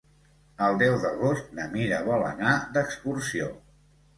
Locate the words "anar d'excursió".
2.33-3.55